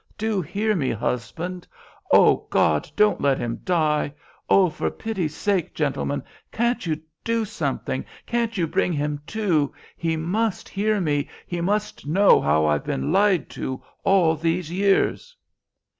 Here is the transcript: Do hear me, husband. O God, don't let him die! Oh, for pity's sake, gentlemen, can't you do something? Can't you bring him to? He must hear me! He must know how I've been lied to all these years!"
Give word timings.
Do 0.17 0.41
hear 0.41 0.75
me, 0.75 0.89
husband. 0.89 1.67
O 2.11 2.47
God, 2.49 2.89
don't 2.95 3.21
let 3.21 3.37
him 3.37 3.61
die! 3.63 4.11
Oh, 4.49 4.67
for 4.67 4.89
pity's 4.89 5.35
sake, 5.37 5.75
gentlemen, 5.75 6.23
can't 6.51 6.87
you 6.87 6.99
do 7.23 7.45
something? 7.45 8.03
Can't 8.25 8.57
you 8.57 8.65
bring 8.65 8.93
him 8.93 9.21
to? 9.27 9.71
He 9.95 10.17
must 10.17 10.67
hear 10.67 10.99
me! 10.99 11.29
He 11.45 11.61
must 11.61 12.07
know 12.07 12.41
how 12.41 12.65
I've 12.65 12.83
been 12.83 13.11
lied 13.11 13.47
to 13.51 13.83
all 14.03 14.35
these 14.35 14.71
years!" 14.71 15.35